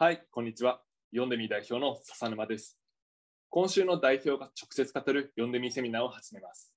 [0.00, 0.80] はい、こんにちは。
[1.10, 2.78] 読んでみ代表の笹沼です。
[3.48, 6.72] 今週の代表が直接語る読んでみセミナーを始めます。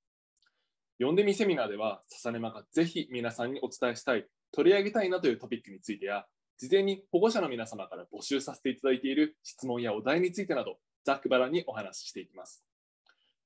[0.98, 6.26] 読んでみセミナーでは、笹沼がぜひ皆さんにお伝えしたい、取り上げたいなというトピックについてや、
[6.58, 12.66] 事前に保護者の皆様から募集させていただいている質問やお題についてなど、ざっくばらにお話ししていきます。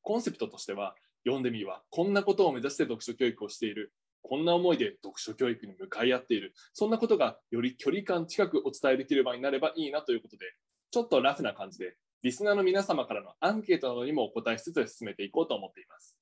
[0.04, 0.96] コンセプトとしては、
[1.26, 3.92] 読んでみはこんなことを目指して読書教育をしている、
[4.28, 10.46] こんな思いで読書教育に向かい合っている、そんなことがより距離感近くお伝えできる場になればいいなということで、
[10.90, 16.18] ちょっとラフな感じで、リスナーの皆様からのアンケートなどにもお答えしつつ進めていこうと思っています。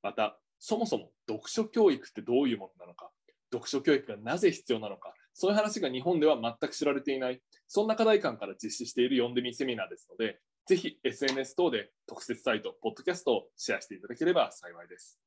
[0.00, 3.10] また、そもそも読書教育ってどういうものなのか、
[3.52, 15.18] 読書教育がなぜ必要なのか、そういう話が日本では全く知られていない、そんな課題感から実施している読んでみセミナーですので、ぜひ SNS 等で特設サイト、ポッドキャストをシェアしていただければ幸いです。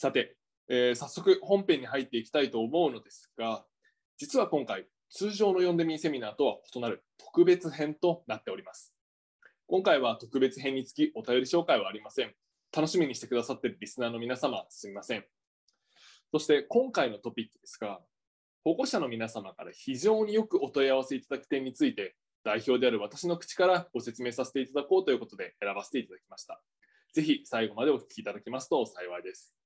[0.00, 0.34] さて、
[0.70, 3.66] えー早速本編に入っていきたいと思うのですが、
[4.16, 8.96] 実は今回、通常の読んでみセミナーとは異なる特別編となっております。
[9.66, 12.32] 今回は特別編につきお便り紹介はありません。
[12.74, 15.24] 楽しみにしてくださっているリスナーの皆様、すみません。
[16.32, 18.00] そして今回のトピックですが、
[18.64, 26.58] 保護者の皆様から非常によくお問い合わせいただく点について、代表である私の口からご説明させていただこうということで選ばせていただきました。
[27.12, 29.59] ぜひ最後までお聞きいただけますと幸いです。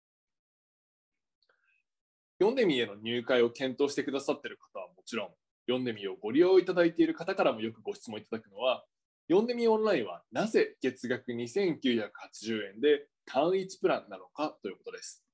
[2.44, 5.28] 読んでみへの入会を検討してくださっている方はもちろん、
[5.66, 8.84] 読んでみをご利用いただいている方からもよくご質問いただくのは、
[9.28, 15.24] 読んでみオンラインはなぜ月額2980円で単一プランなのかということです。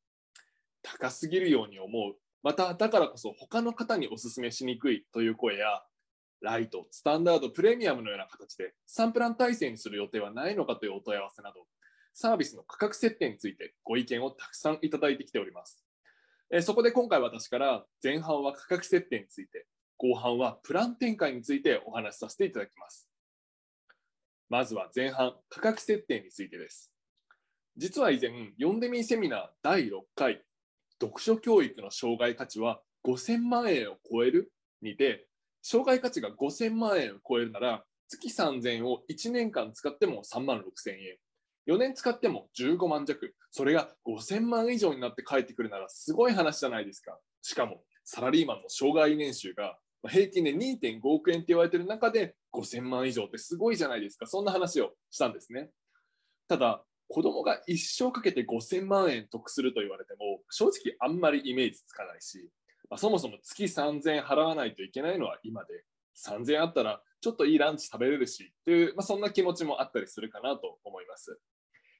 [0.82, 2.14] 高すぎるように思う。
[2.44, 5.82] また、だからこそ他の方にお勧めしにくいという声や、
[6.40, 11.66] ライト、スタンダード、プレミアムのような形で3プラン体制にする予定はないのかというお問い合わせなど、
[12.14, 15.84] サービスの価格設定についてご意見をたくさんいただいてきております。
[16.52, 19.66] えそこで今回私から前半は価格設定について、
[19.96, 23.08] 後半はプラン展開についてお話しさせていただきます。
[24.48, 26.90] まずは前半、価格設定についてです。
[27.76, 30.42] 実は以前、読んでみセミナー第6回、
[31.00, 34.52] 読書教育の障害価値は5000万円を超える
[34.82, 35.28] にて、
[35.62, 41.16] 障害価値が5000万円を超えるなら、月3000円を1年間使っても3万6000円。
[41.66, 43.34] 4年使っても15万弱。
[43.50, 47.18] それが5000万以上になって帰ってくるならすごい話じゃないですか。
[47.42, 49.78] しかも、サラリーマンの障害年収が
[50.08, 54.26] 平均で2.5億円って言われてる中で5000万以上ってすごいじゃないですか。
[54.26, 55.70] そんな話をしたんですね。
[56.48, 62.50] ただ、子供が一生かけて5000万円得すると言われても、正直あんまりイメージつかないし、
[62.88, 65.84] まあ、そもそも月3000円払わないといけないのは今で、
[66.24, 71.38] 3000円あったらちょっといいランチ食べれるしっていう、まあ、そんな気持ちもあったりするかなと思います。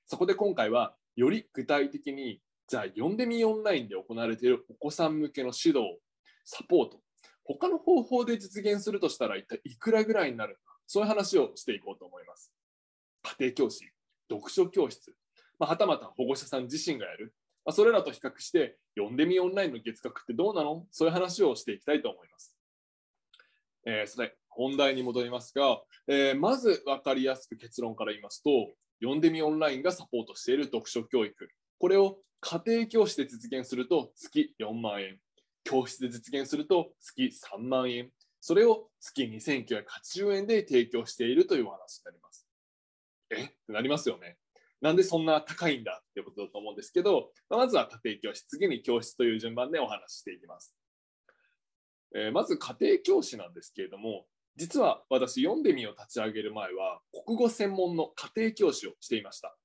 [0.06, 5.98] そこで今回は、より具体的に、じゃあ読んでみオンラインで行われているお子さん向けの指導、
[6.44, 7.00] サポート、
[7.44, 12.52] 他の方法で実現するとしたら一体いくらぐらいになるのか、そういう話をしていこうと思います。
[13.22, 13.84] 家庭教師、
[14.31, 15.14] 読書教室、
[15.58, 20.87] まあ、はたまた保護者さん自身がやる、まあ、それらと比較して、読んでみオンラインの月額ってどうなの？
[20.91, 22.56] そういう話をしていきたいと思います。
[23.86, 28.50] えーそれ、本題に戻りますが、えーまず分かりやすく結論から言いますと、
[29.00, 31.48] 読んでみオンラインがサポートしている読書教育、
[31.78, 35.19] これを家庭教師で実現すると月4万円、
[35.64, 37.24] 教室で実現すると月
[37.54, 42.46] 3万円、それを月2980円で提供しているというお話になります。
[43.30, 43.44] え？
[43.44, 44.38] ってなりますよね。
[44.80, 50.74] なんでそんな高いんだってことだと思うんですけど、まずは家庭教師、次に教室という順番でお話ししていきます。
[52.15, 54.26] えーまず家庭教師なんですけれども、
[54.56, 59.56] 実は私、読んでみを立ち上げる前は、国語専門の家庭教師をしていました。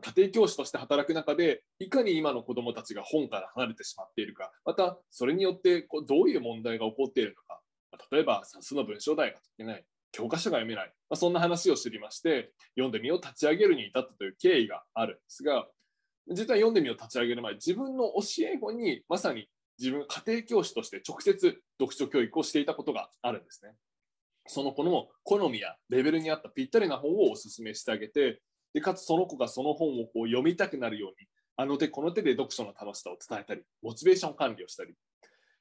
[0.00, 7.60] 家庭教師として働く中で、いかに今の子どもたちが本から離れてしまっているか、またそれによってこうどういう問題が起こっているのか、
[8.10, 15.66] 例えば算数の文章題が解けない、教科書が読めない、まあ、そんな話を知りまして、読んでみを立ち上げるに至ったという経緯があるんですが、
[16.28, 19.48] 実は読んでみを立ち上げる前、自分の教え子にまさに
[19.80, 23.72] 自分家庭教師として直接読書教育をしていたことがあるんですね。
[24.46, 28.42] その子の好みやレベルに合ったぴったりな本をお勧めしてあげて、
[28.74, 34.94] でかつその子がその本をこう読みたくなるように、あの手この手で読書の楽しさを伝えたり、モチベーション管理をしたり、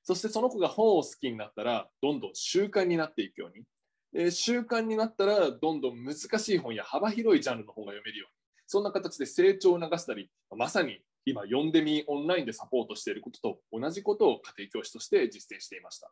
[0.04, 3.63] そしてその子が本を好きになったら、どんどん習慣になっていくように、
[4.12, 8.36] で習慣になったら、どんどん難しい本や幅広いジャンルの本が読めるように、
[8.68, 16.12] そんな形で成長を促したり、まさに今、読んでみオンラインでサポートしていることと同じことを家庭教師として実践していました。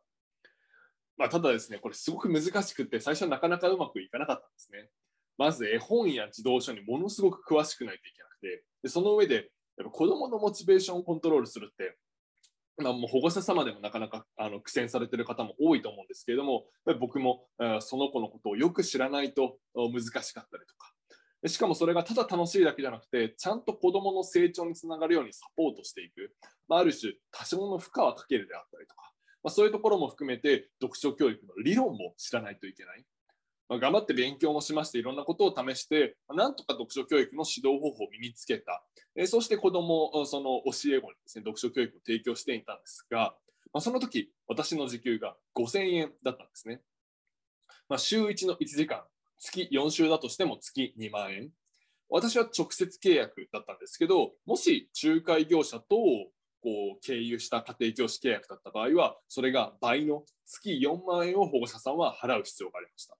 [1.17, 4.89] まあ、ただですね、これすごく難しくて、最初はなかなかうまくいかなかったんですね。
[5.37, 11.97] まず絵本や児童書にものすごく詳しくないといけなくて、でその上でやっぱ子供のモチベーションをコントロールするって、
[12.79, 16.67] まあ、もう保護者様でもなかなかあの苦戦されてる方も多いと思うんですけれども、
[16.99, 17.47] 僕も
[17.79, 20.75] その子のことをよく知らないと難しかったりと、
[21.45, 26.33] しかもそれがただ楽しいだけじゃなくて、ちゃんと子どもの成長につながるようにサポートしていく、
[26.67, 29.11] まあ、ある種、多少の負荷はかけるであったりとか、
[29.43, 33.05] まあ、そういうところも含めて、読書教育の理論も知らないといけない。
[33.69, 38.83] まあ、頑張って勉強もしまして、いろんなことを試して、なんとか読書教育の指導方法を身につけた。
[39.15, 43.35] えそして子ども、その教え子にですね、読書教育を提供していたんですが、
[43.73, 46.81] まあ、その時、私の時給が5000円だったんですね。
[47.89, 49.03] まあ、週1の1時間、
[49.39, 51.49] 月4週だとしても月2万円。
[52.09, 55.95] 私は直接契約だったんですけど、もし仲介業者と
[56.61, 63.17] こう経由した家庭教師契約だった場合は、それが倍の月4万円を保護者さんは払う必要がありました。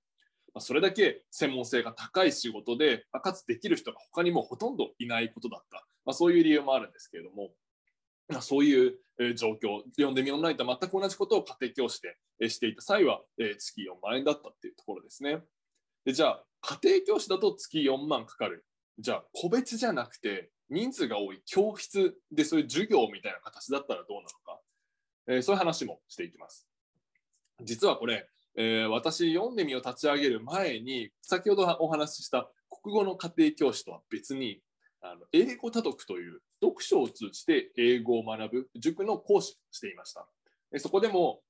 [0.53, 5.85] まそれだけ専門性が高い仕事で、かつできる人が他にもほとんどいないことだった。
[6.05, 7.51] まあ、そういう理由もあるんですけれども、
[8.29, 8.97] ま、そういう
[9.35, 12.01] 状況、読んでみオンラインと全く同じことを家庭教師
[12.39, 15.41] でしていた際は、月4万円だったっていうところですね。
[16.07, 18.65] でじゃあ、家庭教師だと月4万かかる。
[18.97, 24.61] じゃあ、個別じゃなくて、人数が多い教室でそういう授業みたいな形だったらどうなのか、
[25.27, 26.65] えー、そういう話もしていきます。
[27.61, 34.61] 実はこれ、えー、私、読んでみを立ち上げる前に、先ほどお話しした国語の家庭教師とは別に、
[35.01, 40.25] あの英語多読という読書を通じて英語を学ぶ塾の講師していました。
[40.77, 41.41] そこでも、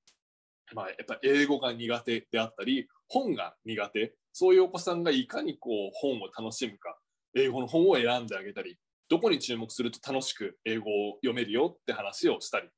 [0.74, 6.96] まあ、やっぱ英語が苦手であったり、本が苦手、そういうお子さんがいかにこう本を楽しむか、
[7.36, 8.78] 英語の本を選んであげたり、
[9.10, 12.70] どこに注目すると楽しく英語を読めるよって話をしたり、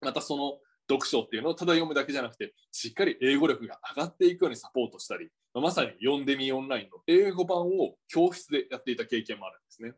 [0.00, 9.92] またその読書っていうのをただ読むだけじゃなくて、しっかり英語力が上がっていくようにサポートしたり、まさに読んでみオンラインの英語版を教室でやっていた経験もあるんですね。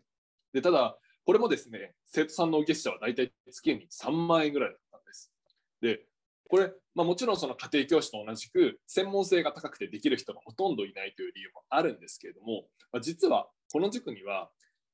[0.52, 5.32] でただ、これもですね、生徒さんのお月謝は大体月に3万円ぐらいだったんです。
[5.81, 6.06] で、
[6.52, 14.50] これ、まあ、もちろんその家庭教師と同じく専門性が高くてできる人がほとんどいないという理由もあるんですけれども、まあ、実はこの塾には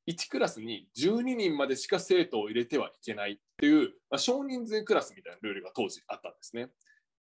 [0.08, 6.68] 1クラスに12人までしか生徒を入れてはいけないっていう、まあ、少人数クラスみたいなルールが当時あったんですね。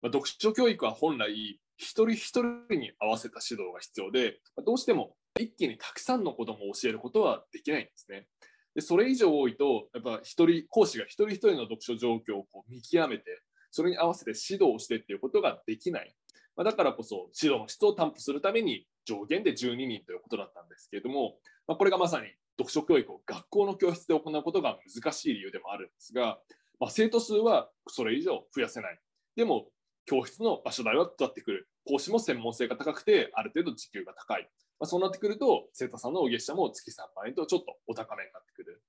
[0.01, 8.25] まあ、読書教育は本来一人一人に合わせた指導が必要で、ま、どうしても一気にたくさんの子どもを教えることはできないんですね。
[8.73, 16.15] でそれ以上多いと、やっぱ一人講師が一人一人の読書状況をこう見極めて、それに合わせて指導をしてっていうことができない。
[16.55, 26.37] まあ、だからこそ指導の質を担保するために上限で12人ということだったんですけれども、まあ、これがまさに読書教育を学校の教室で行うことが難しい理由でもあるんですが、
[26.79, 28.99] まあ、生徒数はそれ以上増やせない。
[29.35, 29.69] でも、
[30.05, 31.67] 教室の場所代はかかってくる。
[31.87, 34.43] 講師も専門性が高くて、ある程度時給が高い。
[34.79, 38.83] まあ、そうなってくると、生徒さんのお月謝も月3万円とちょっとお高めになってくる。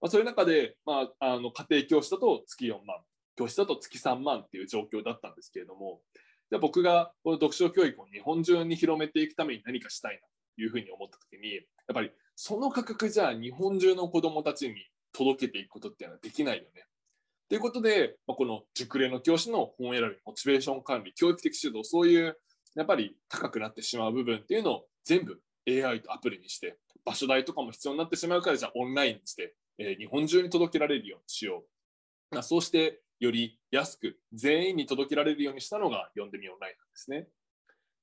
[0.00, 2.98] まあ、そういう中で、まあ、あの家庭教師だと月4万、
[3.38, 6.00] 教師だと月3万っていう状況だったんですけれども、
[6.50, 10.20] じゃあ僕がこの読書教育を日本中に広めていくために何かしたいな
[10.56, 11.62] というふうに思った時に、やっ
[11.94, 14.74] ぱりその価格じゃ日本中の子どもたちに
[15.12, 16.84] 届けていくことっていうのはできないよね。
[17.48, 22.36] ということで、まあ、この熟練の教師の本選び、モチベーション管理、教育的指導、そういう
[22.74, 31.64] やっぱり高くなってしまう部分っていうのを全部 AI とアプリにして、場所代とかも必要になってしまうから、じゃあオンラインにして、え、日本中に届けられるようにしよ
[32.32, 32.38] う。
[32.38, 37.28] あ、そうして、より安く全員に届けられるようにしたのが読んでみオンラインなんですね。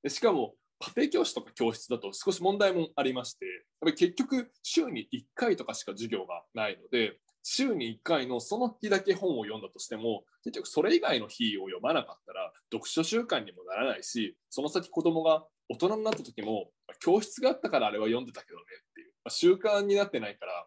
[0.03, 20.65] でしかも、家庭教師とか教室だと少し問題もありまして、やっぱり結局週に1回とかしか授業がないので、週に1回のその日だけ本を読んだとしても、結局それ以外の日を読まなかったら読書習慣にもならないし、その先子供が大人になった時も、教室があったからあれは読んでたけどねっていう、まあ、習慣になってないから、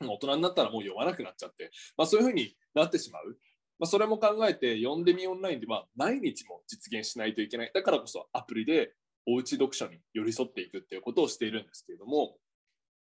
[0.00, 3.38] 大人になったらもう読まなくなっちゃって、まあ、そういうふうになってしまう。
[3.78, 7.70] まあ、それも考えて、読んでみオンラインでは毎日も実現しないといけない。
[7.72, 8.92] だからこそアプリで
[9.26, 12.36] おうち読書に寄り添っていくっていうことをしているんですけれども、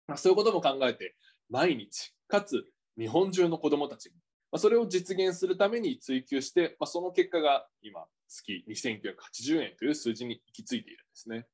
[0.07, 1.15] まあ、そういうことも考えて、
[1.49, 2.65] 毎日、かつ
[2.97, 4.13] 日本中の子どもたちに、
[4.51, 11.45] まあ、それを実現するために追求して、まあ、その結果が今、月2980円という数字に行き着いているんですね。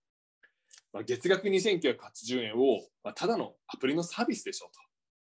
[0.94, 4.72] まあ、月額2980円を、まあ、ただのアプリのサービスでしょと。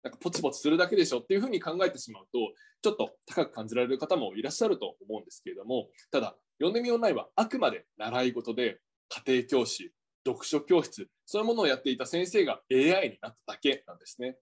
[0.02, 2.38] なんかポチポチするだけでしょっていうふうに考えてしまうと、
[2.86, 8.78] ちょっと高く感じられる方もいらっしゃると思うんですけれども、ただ、読んでみオンラインはあくまで習い事で、
[9.08, 9.90] 家庭教師、
[10.24, 14.36] 読書教室、そういうものをやっていた先生が AI になっただけなんですね。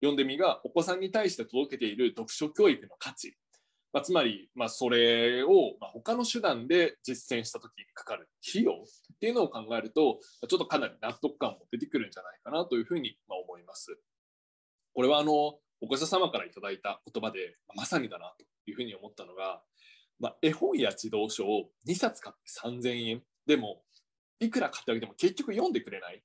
[0.00, 3.36] 読んでみがお子さんに対して届けている読書教育の価値、
[3.92, 13.98] まあ、つまり、まあ、それを、まあ、他の手段で実践した時にかかる費用っていうのを考えると、ちょっとかなり納得感も出てくるんじゃないかなというふうに思います。
[14.94, 19.62] これはあのお子者様からいただいた言葉で、まさにだなというふうに思ったのが、
[20.18, 23.22] まあ、絵本や児童書を2冊買って3000円。
[23.46, 23.82] でも
[24.38, 26.22] いくら買ってあげても結局読んでくれない。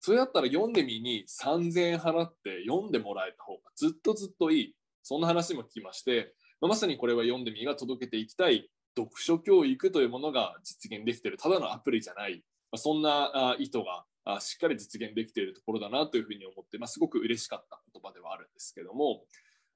[0.00, 4.76] それだったら読んでみに3000円払って読んでもらえた方がずっとずっといい。
[5.02, 8.68] そんな話も聞きまして、まあ、まさにこれは読んでみが届けていきたい。
[8.96, 19.22] 読書教育というものが実現できているただのアプリじゃない、まあ、そんな意図があしっかり実現できているところだなというふうに思って、まあ、すごく嬉しかった言葉ではあるんですけども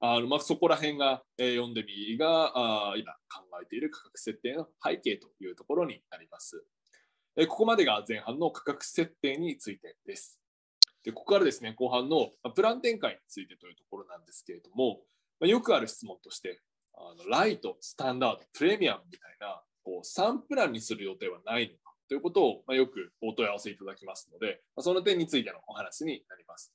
[0.03, 6.65] あのまあ、そこら辺が、えー、読んでみがあ今考えている価格設定の背景というところになります。
[7.37, 10.39] えー、ここまでが前半の価格設定についてです。
[11.03, 15.01] でここからですね後半のプラン展開についてというところなんですけれども、
[15.39, 16.59] まあ、よくある質問として
[16.95, 21.77] あのライト、スタンダード、プレミアムみたいなこう3プランにする予定はないの
[22.11, 26.73] ということを、ま、よくお問い合わせいただきますので、ま、その点についてのお話になります。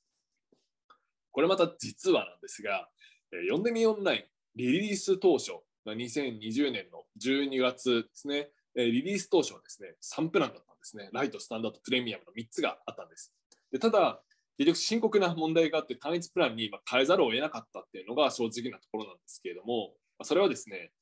[1.30, 2.88] これまた実はなんですが、
[3.34, 4.24] え、読んでみオンライン
[4.54, 5.52] リリース当初、
[5.84, 11.10] 2020年の12月ですね、え、リリース当初はですね、3プランだったんですね。
[11.12, 13.34] ライト、スタンダード、プレミアムの3つがあったんです。
[13.70, 14.22] でただ、
[14.56, 20.92] 結局深刻な問題があって単一プランに変えざるを得なかったっていうのが正直なところなんですけれども、それはですね、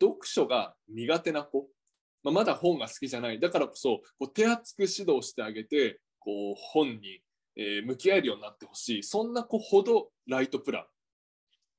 [0.00, 1.66] 読書が苦手な子、
[2.22, 7.20] まあ、まだ本が好きじゃない、だからこそこう手厚く指導してあげて、こう本に、
[7.54, 10.86] え向き合えるようになってほしい、そんな子ほどライトプラ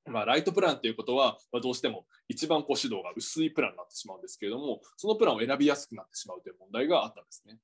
[0.07, 7.57] ン、まあ、ライトプランということは、まあ、どうしても一番こう指導が薄いプランになってしまうんですけれども、そのプランを選びやすくなってしまうという問題があったんですね。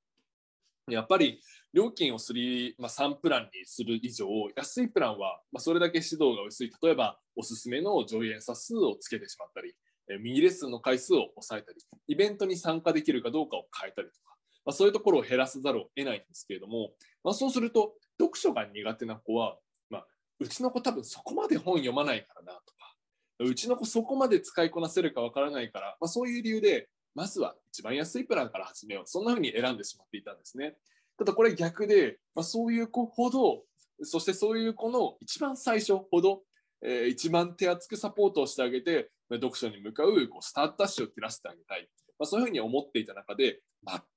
[0.87, 1.41] やっぱり
[1.73, 9.75] 料金を3、まあ、3プランにする以上、安いプランは、ま、それだけ指導が薄い、例えばおすすめの上演者数をつけてしまったり、
[10.17, 14.35] ミニレッスンの回数を抑えたり、イベントに参加できるかどうかを変えたりとか、
[14.65, 16.91] まあ、そういうところを減らさざるを得ないんですけれども、
[17.23, 19.57] まあ、そうすると、読書が苦手な子は、
[19.89, 20.05] まあ、
[20.39, 22.95] うちの子多分そこまで本読まないからなとか、
[23.39, 29.03] うちの子そこまで使いこなせるかわからないから、まあ、そういう理由で、まずは一番安いプランから始めよう。
[29.05, 30.75] そんな風に選んでしまっていたんですね。
[31.17, 33.63] ただこれ逆で、まあ、そういう子ほど、
[34.03, 36.43] そしてそういう子の一番最初ほど、
[36.81, 41.87] えー、一番手厚くサポートをしてあげて、読書に向かうこうスタートダッシュを切らせてあげたい。
[42.17, 43.61] まあ、そういうふうに思っていた中で、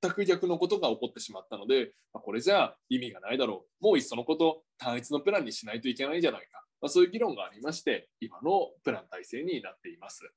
[0.02, 3.84] 全く逆のことが起こってしまったので、まあ、これじゃあ意味がないだろう。
[3.84, 6.64] もういっそのこと単一のプランにしないといけないんじゃないか。
[6.80, 10.28] まあ、そういう議論がありまして、今のプラン体制になっています。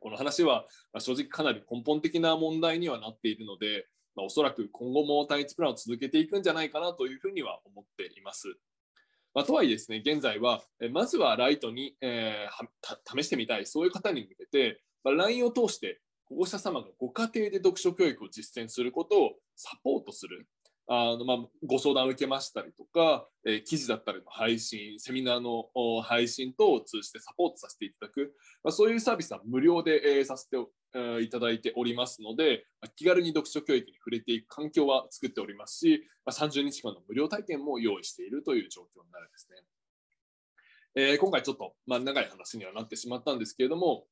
[0.00, 0.66] この話は
[0.98, 8.54] 正直かなり根本的な問題にはなっているので、まあ、おそらく今後も単一プランを続けていくんじゃないかなというふうには思っています。
[9.34, 20.46] まあ、とはいえですね、現在は、まずはライトに、えー、試してみたい、そういう方に向けて、まあ、LINE を通して保護者様がご家庭で読書教育を実践することをサポートする、
[20.86, 25.68] あのまあ、ご相談を受けましたりとか、えー、記事だったりの配信、セミナーの
[26.02, 30.56] 配信等を通じてサポートさせていただく、まあ、そういうサービスは無料で、えー、させて、
[31.20, 32.64] いただいておりますので、
[32.96, 39.56] 気軽に読書教育に触れていく環境は作っておりますし、30日間の無料体験も用意しているという状況になるんですね。
[40.94, 44.06] えー、今回ちょっと、まあ、長い話にはなってしまったんですけれども、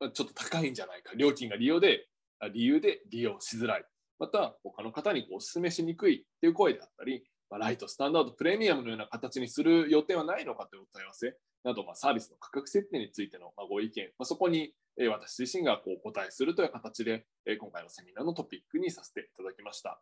[0.00, 2.08] ま、ちょっと高いんじゃないか、料金が利用で
[2.52, 3.84] 理由で利用しづらい。
[4.18, 14.72] また他の方にお勧めしにくいという声であったり、まあ、ライト、スタンダード、プレミアムのような形にする予定はないのかというお問い合わせなど、まあ、サービスの価格設定についてのご意見、まあ、そこに
[15.10, 17.26] 私自身がこうお答えするという形で、
[17.58, 20.00] 今回のセミナーのトピックにさせていただきました。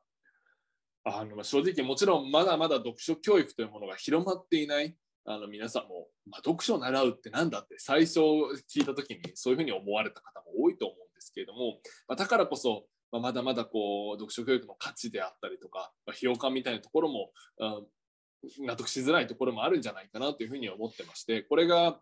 [1.04, 4.96] あの正直、もちろんまだまだ読書教育というものが広まっていない
[5.26, 12.84] あの皆さんも、まあ、読書を習うって何だって最初聞いた時にそういうふうに思われた方も多いと思うんですけれども、ま、だからこそ
[13.14, 21.98] ま、まだまだこう読書教育の価値であったりとか、まあ、費用感みたいなところも、うん、納得しづらいところもあるんじゃないかなというふうに思ってましてこれが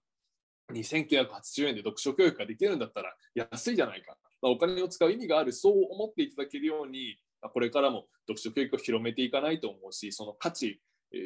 [0.72, 10.80] 2980円で読書教育ができるんだったら安いじゃないか、まあ、お金を使う意味があるそう思っていただけるようにこれからも読書教育を広めていかないと思うしその価値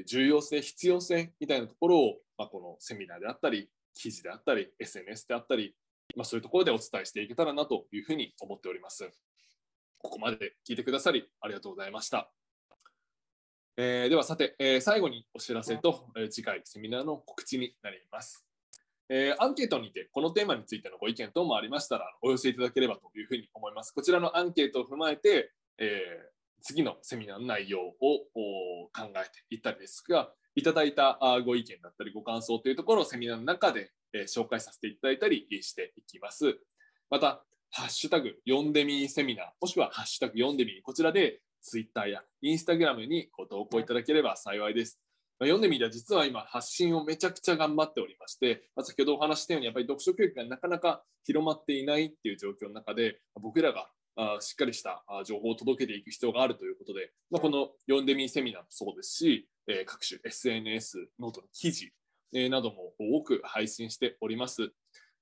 [0.06, 5.74] 重要性必要性みたいなところを、まあ、このセミナーであったり記事であったり SNS であったり、
[6.16, 9.10] まあ、そういうところでお伝えしていけたらなというふうに思っております。
[9.98, 12.30] ここまで聞いてくださりありがとうございました。
[13.78, 18.45] えー、ではさて、えー、最後にお知らせと、えー、次回セミナーの告知になります。
[19.08, 23.92] えー、アンケートにてこのテーマについてのご意見等もありましたらお寄せいただければというふうに思います。
[23.92, 26.00] こちらのアンケートを踏まえて、え
[26.62, 36.58] 次のセミナーの内容を考えていったりですが、いただいたご意見だったりご感想というところをセミナーの中で、え紹介させていただいたりしていきます。
[37.10, 45.00] また、ハッシュタグヨンデミーセミナー、もしくはハッシュタグヨンデミーこちらでツイッターやインスタグラムにご投稿いただければ幸いです。
[45.40, 53.90] 読んでみたら実は今発信をめちゃくちゃ頑張っておりまして、ま、先ほどお話したようにやっぱり読書教育がなかなか広まっていないっていう状況の中で僕らが
[54.40, 61.92] しっかりした情報を届けていく必要があるということで、ま、このヨンデミーセミナーもそうですし、え、各種 SNS、 note の記事、
[62.32, 64.70] なども多く配信しております。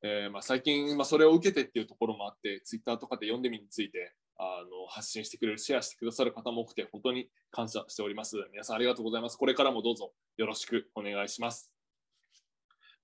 [0.03, 8.37] え、ま、最近、ま、それを受けてっていうところもあって、ツイッターとかで読んでみについてあの発信してくれる、シェアしてくださる方も多くて、本当に感謝しております。
[8.53, 9.37] 皆さんありがとうございます。
[9.37, 11.71] これからもどうぞよろしくお願いします。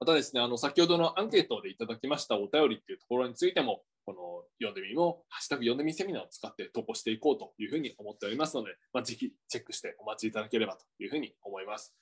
[0.01, 11.95] またですね、あの先ほどのアンケートでいただきましたお便りっていうところについても、この読んでみも、ハッシュタグ読んでみセミナーを使って投稿していこうというふうに思っておりますので、まあ、ぜひチェックしてお待ちいただければというふうに思います。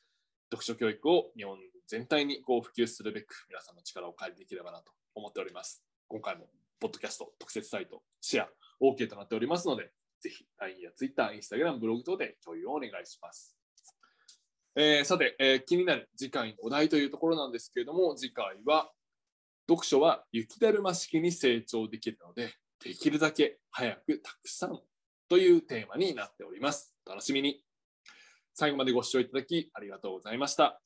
[0.50, 1.58] 読書教育を日本
[1.88, 5.84] 全体にこう普及するべく皆さんの力を借りできればなと思っております。
[6.06, 6.48] 今回も
[6.80, 8.48] ポッドキャスト特設サイトシェア
[8.82, 13.56] OK となっておりますので、ぜひ LINE や Twitter、Instagram、ブログ等で共有をお願いします。
[14.76, 18.90] えー、さて、えー、気になる次回のお題というところなんですけれども、次回は
[19.68, 22.54] 読書は雪だるま式に成長できるので、
[22.84, 24.80] できるだけ早くたくさん
[25.28, 26.94] というテーマになっております。
[27.06, 27.62] 楽しみに。
[28.54, 30.80] 最後までご視聴いただきありがとうございました。